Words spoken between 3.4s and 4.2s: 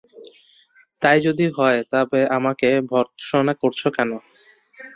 করছ কেন?